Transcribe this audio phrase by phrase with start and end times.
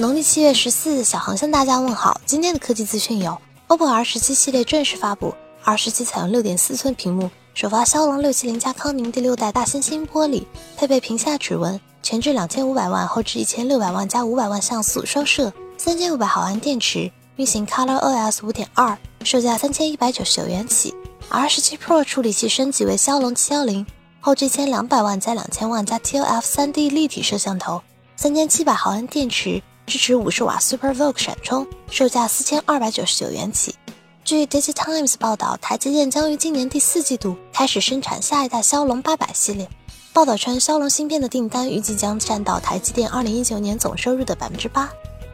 [0.00, 2.18] 农历七月十四，小航向大家问好。
[2.24, 3.38] 今天的科技资讯有
[3.68, 20.94] ：OPPO R 十七系列正式发布，R 十七采用六点四寸屏幕，首发骁龙六七零加康宁第六代大猩猩玻璃，配备屏下指纹，前置两千五百万，后置一千六百万加五百万像素双摄，三千五百毫安电池，运行 ColorOS 五点二，售价三千一百九十九元起。
[21.28, 23.84] R 十七 Pro 处理器升级为骁龙七幺零，
[24.20, 27.82] 后置一千两百万加两千万加 TOF 三 D 立体摄像头，
[28.16, 29.62] 三千七百毫安电池。
[29.90, 33.74] 支持五十瓦 Super Vogue 闪充，售价四千二百九十九元起。
[34.22, 39.68] 据 Digitimes 报道，台积电将于今年第四季度开始生产下一代骁龙八百系列。
[40.12, 44.88] 报道称，骁龙芯片的订单预计将占到台积电二零一九年总收入的百分之八。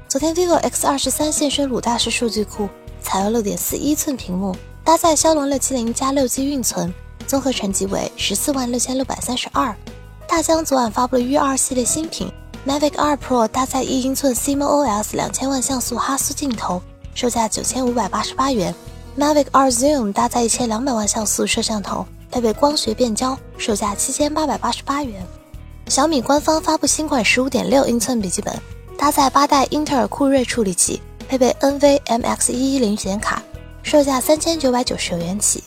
[0.08, 2.66] 昨天，vivo X 二十三现身鲁大师数据库，
[3.02, 6.90] 采用六点四一寸屏幕，搭载骁龙六七零加六 G 运存，
[7.26, 9.76] 综合成绩为十四万六千六百三十二。
[10.26, 12.32] 大疆昨晚发布了 U 二系列新品。
[12.66, 16.82] Mavic 2 Pro 搭载一英寸 CMOS 两千万像素哈苏镜头，
[17.14, 18.74] 售价九千五百八十八元。
[19.16, 25.24] Mavic 2 Zoom 搭载一千两百万像素摄像头，配备光学变焦，售价七千八百八十八元。
[25.86, 28.52] 小米官方发布新款十五点六英寸笔记本，
[28.98, 33.40] 搭载八代英特尔酷睿处理器，配备 NVMX 一一零显卡，
[33.84, 35.62] 售价三千九百九十九元起。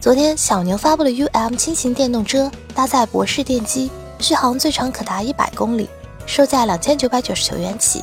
[0.00, 5.90] 昨天，小牛发布了 UM 轻型电动车，搭载博士电机，续航最长可达一百公里。
[6.26, 8.02] 售价两千九百九十九元起。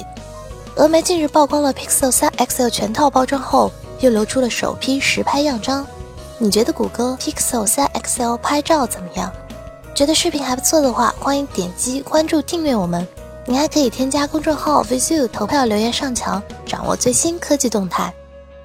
[0.76, 5.86] 峨眉近日曝光了 Pixel 3 XL 全套包装后，又流出了首批实拍样张。
[6.38, 9.32] 你觉得谷歌 Pixel 3 XL 拍照怎么样？
[9.94, 13.06] 觉得视频还不错的话，欢迎点击关注订阅我们。
[13.46, 18.14] 你还可以添加公众号 VZU 投票留言上墙，掌握最新科技动态。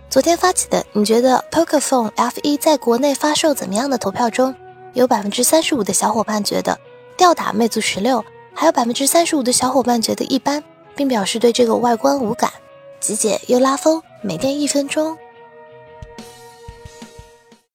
[0.09, 4.55] 昨天发起的你觉得 Pocophone F1 在国内发售怎么样的投票中，
[4.93, 6.79] 有百分之三十五的小伙伴觉得
[7.17, 8.25] 吊打魅族十六。
[8.55, 10.63] 还有百分之三十五的小伙伴觉得一般，
[10.95, 12.51] 并表示对这个外观无感。
[13.01, 15.17] 极简又拉风，每天一分钟。